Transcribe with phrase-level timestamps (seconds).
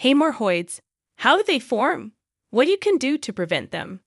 [0.00, 0.80] Hemorrhoids.
[1.16, 2.12] How do they form?
[2.48, 4.00] What you can do to prevent them?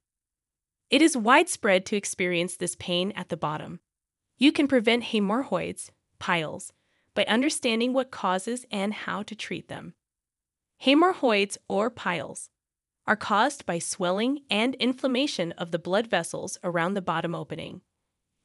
[0.89, 3.79] It is widespread to experience this pain at the bottom.
[4.40, 6.74] You can prevent hemorrhoids, piles,
[7.14, 9.93] by understanding what causes and how to treat them.
[10.79, 12.50] Hemorrhoids or piles
[13.05, 17.82] are caused by swelling and inflammation of the blood vessels around the bottom opening.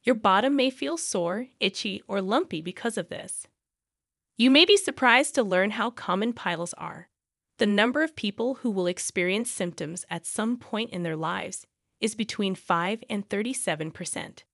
[0.03, 3.47] Your bottom may feel sore, itchy, or lumpy because of this.
[4.37, 7.09] You may be surprised to learn how common piles are.
[7.59, 11.67] The number of people who will experience symptoms at some point in their lives
[11.99, 14.45] is between 5 and 37 percent.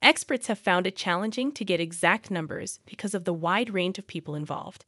[0.00, 4.06] Experts have found it challenging to get exact numbers because of the wide range of
[4.06, 4.84] people involved.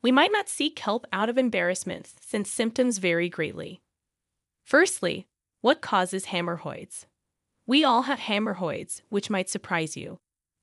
[0.00, 3.82] We might not seek help out of embarrassment since symptoms vary greatly.
[4.64, 5.26] Firstly,
[5.60, 7.04] what causes hemorrhoids?
[7.66, 10.16] We all have hemorrhoids, which might surprise you.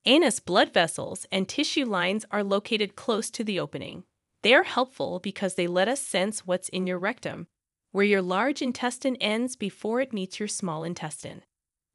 [0.06, 4.02] Anus blood vessels and tissue lines are located close to the opening.
[4.42, 7.48] They are helpful because they let us sense what's in your rectum,
[7.92, 11.42] where your large intestine ends before it meets your small intestine.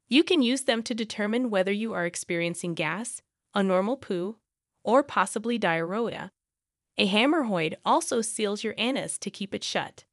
[0.08, 3.22] You can use them to determine whether you are experiencing gas,
[3.54, 4.36] a normal poo,
[4.82, 6.30] or possibly diarrhea.
[6.98, 10.04] A hemorrhoid also seals your anus to keep it shut.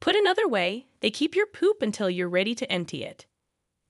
[0.00, 3.26] Put another way, they keep your poop until you're ready to empty it.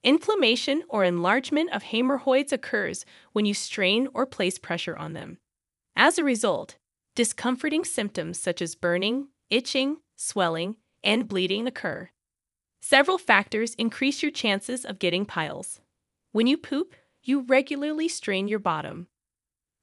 [0.03, 5.39] Inflammation or enlargement of hemorrhoids occurs when you strain or place pressure on them.
[5.95, 6.77] As a result,
[7.15, 12.11] discomforting symptoms such as burning, itching, swelling, and bleeding occur.
[12.81, 15.81] Several factors increase your chances of getting piles.
[16.33, 19.09] When you poop, you regularly strain your bottom.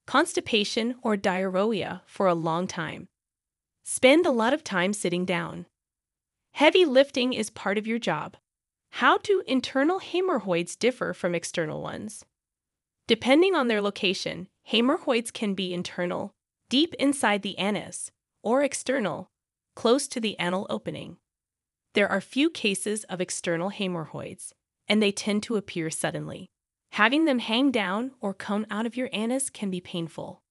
[0.06, 3.08] Constipation or diarrhea for a long time.
[3.84, 5.66] Spend a lot of time sitting down.
[6.53, 8.38] Heavy lifting is part of your job.
[8.91, 12.25] How do internal hemorrhoids differ from external ones?
[13.06, 16.34] Depending on their location, hemorrhoids can be internal,
[16.69, 18.11] deep inside the anus,
[18.43, 19.31] or external,
[19.75, 21.17] close to the anal opening.
[21.93, 24.53] There are few cases of external hemorrhoids,
[24.88, 26.49] and they tend to appear suddenly.
[26.91, 30.41] Having them hang down or come out of your anus can be painful.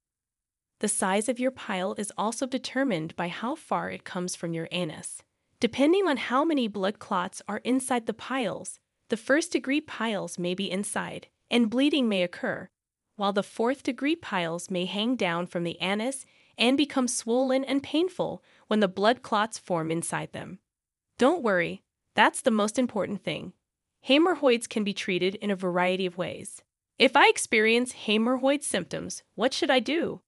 [0.80, 4.68] The size of your pile is also determined by how far it comes from your
[4.70, 5.22] anus.
[5.58, 8.78] Depending on how many blood clots are inside the piles,
[9.08, 12.68] the first degree piles may be inside, and bleeding may occur,
[13.16, 16.24] while the fourth degree piles may hang down from the anus
[16.56, 20.58] and become swollen and painful when the blood clots form inside them.
[21.18, 21.82] Don't worry,
[22.14, 23.52] that's the most important thing.
[24.02, 26.62] Hemorrhoids can be treated in a variety of ways.
[26.98, 30.22] If I experience hemorrhoid symptoms, what should I do?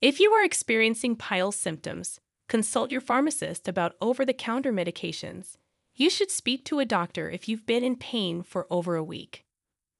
[0.00, 5.56] If you are experiencing pile symptoms, Consult your pharmacist about over the counter medications.
[5.94, 9.44] You should speak to a doctor if you've been in pain for over a week.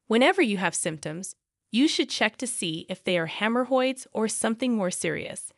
[0.07, 1.35] Whenever you have symptoms,
[1.75, 5.53] you should check to see if they are hemorrhoids or something more serious.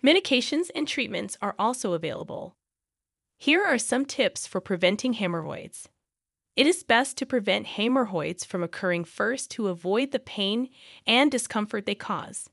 [0.00, 2.54] Medications and treatments are also available.
[3.36, 5.88] Here are some tips for preventing hemorrhoids.
[6.54, 10.68] It is best to prevent hemorrhoids from occurring first to avoid the pain
[11.04, 12.48] and discomfort they cause.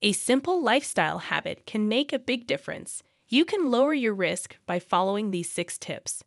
[0.00, 3.02] A simple lifestyle habit can make a big difference.
[3.28, 6.24] You can lower your risk by following these six tips.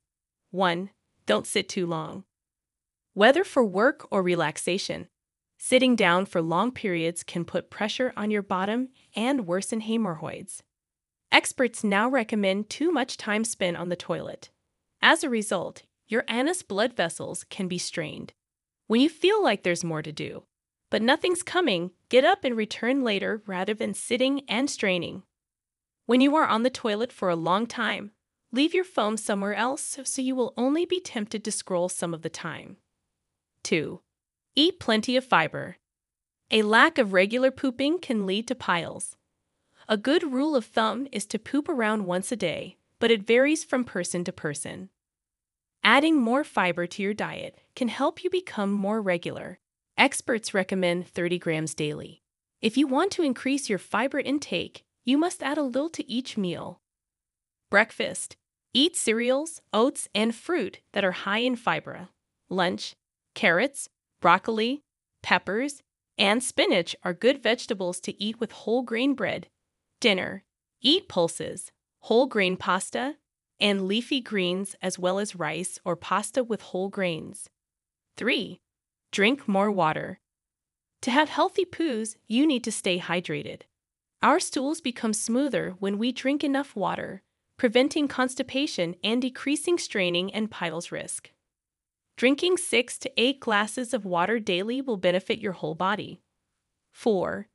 [0.51, 0.91] 1.
[1.25, 2.23] Don't sit too long.
[3.15, 5.07] Whether for work or relaxation,
[5.65, 10.61] sitting down for long periods can put pressure on your bottom and worsen hemorrhoids.
[11.31, 14.49] Experts now recommend too much time spent on the toilet.
[15.01, 18.33] As a result, your anus blood vessels can be strained.
[18.87, 20.43] When you feel like there's more to do,
[20.91, 25.23] but nothing's coming, get up and return later rather than sitting and straining.
[26.07, 28.11] When you are on the toilet for a long time,
[28.51, 32.21] leave your phone somewhere else so you will only be tempted to scroll some of
[32.21, 32.75] the time.
[33.63, 34.01] 2.
[34.55, 35.77] Eat plenty of fiber.
[36.51, 39.15] A lack of regular pooping can lead to piles.
[39.89, 43.63] A good rule of thumb is to poop around once a day, but it varies
[43.63, 44.89] from person to person.
[45.83, 49.59] Adding more fiber to your diet can help you become more regular
[49.97, 52.23] Experts recommend 30 grams daily.
[52.61, 56.35] If you want to increase your fiber intake, you must add a little to each
[56.35, 56.81] meal.
[57.69, 58.35] Breakfast.
[58.73, 62.09] Eat cereals, oats, and fruit that are high in fiber.
[62.49, 62.95] Lunch.
[63.35, 63.87] Carrots,
[64.23, 64.81] broccoli,
[65.21, 65.83] peppers,
[66.17, 69.47] and spinach are good vegetables to eat with whole grain bread.
[69.99, 70.45] Dinner.
[70.79, 71.73] Eat pulses,
[72.03, 73.17] whole grain pasta,
[73.59, 77.49] and leafy greens as well as rice or pasta with whole grains.
[78.15, 78.61] 3.
[79.11, 80.21] Drink more water.
[81.01, 83.63] To have healthy poos, you need to stay hydrated.
[84.21, 87.23] Our stools become smoother when we drink enough water,
[87.57, 91.32] preventing constipation and decreasing straining and piles risk.
[92.15, 96.21] Drinking 6 to 8 glasses of water daily will benefit your whole body.
[96.91, 97.47] 4.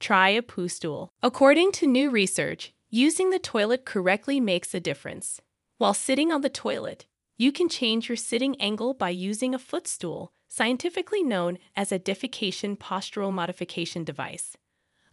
[0.00, 1.10] Try a poo stool.
[1.22, 5.40] According to new research, Using the toilet correctly makes a difference.
[5.78, 7.06] While sitting on the toilet,
[7.38, 12.76] you can change your sitting angle by using a footstool, scientifically known as a defecation
[12.76, 14.58] postural modification device,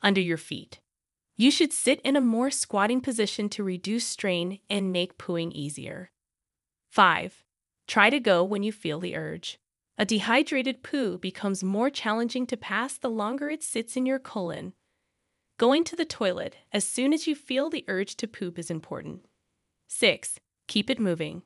[0.02, 0.81] under your feet.
[1.38, 6.12] You should sit in a more squatting position to reduce strain and make pooing easier.
[6.90, 7.45] 5.
[7.90, 9.58] Try to go when you feel the urge.
[9.98, 14.74] A dehydrated poo becomes more challenging to pass the longer it sits in your colon.
[15.58, 19.26] Going to the toilet as soon as you feel the urge to poop is important.
[19.88, 20.40] 6.
[20.68, 21.42] Keep it moving.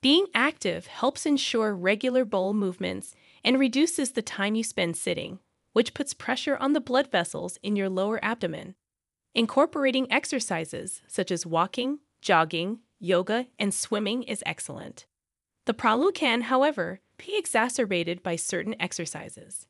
[0.00, 3.14] Being active helps ensure regular bowel movements
[3.44, 5.38] and reduces the time you spend sitting,
[5.74, 8.74] which puts pressure on the blood vessels in your lower abdomen.
[9.32, 15.06] Incorporating exercises such as walking, jogging, yoga, and swimming is excellent.
[15.66, 19.66] The problem can, however, be exacerbated by certain exercises.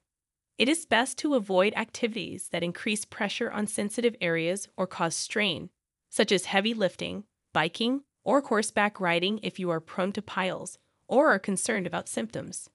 [0.58, 5.70] It is best to avoid activities that increase pressure on sensitive areas or cause strain,
[6.10, 11.28] such as heavy lifting, biking, or horseback riding if you are prone to piles or
[11.28, 12.70] are concerned about symptoms.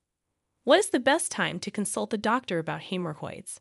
[0.64, 3.60] What is the best time to consult a doctor about hemorrhoids?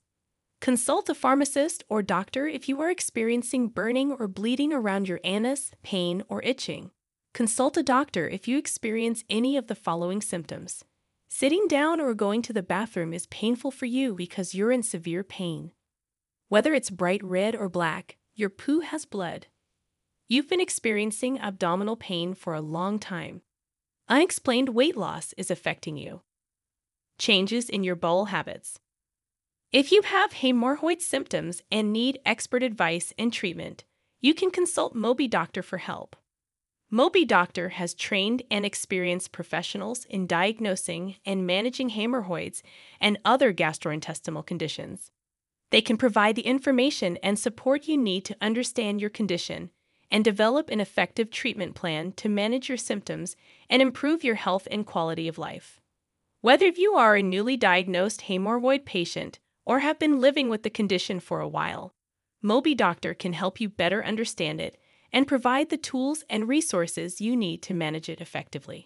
[0.60, 5.70] Consult a pharmacist or doctor if you are experiencing burning or bleeding around your anus,
[5.82, 6.90] pain, or itching.
[7.38, 10.84] Consult a doctor if you experience any of the following symptoms.
[11.28, 15.22] Sitting down or going to the bathroom is painful for you because you're in severe
[15.22, 15.70] pain.
[16.48, 19.46] Whether it's bright red or black, your poo has blood.
[20.26, 23.42] You've been experiencing abdominal pain for a long time.
[24.08, 26.22] Unexplained weight loss is affecting you.
[27.20, 28.80] Changes in your bowel habits.
[29.70, 33.84] If you have hemorrhoid symptoms and need expert advice and treatment,
[34.20, 36.16] you can consult MobiDoctor for help.
[36.90, 42.62] MobiDoctor has trained and experienced professionals in diagnosing and managing hemorrhoids
[42.98, 45.10] and other gastrointestinal conditions.
[45.70, 49.70] They can provide the information and support you need to understand your condition
[50.10, 53.36] and develop an effective treatment plan to manage your symptoms
[53.68, 55.82] and improve your health and quality of life.
[56.40, 61.20] Whether you are a newly diagnosed hemorrhoid patient or have been living with the condition
[61.20, 61.92] for a while,
[62.42, 64.78] MobiDoctor can help you better understand it
[65.12, 68.76] and provide the tools and resources you need to manage it effectively.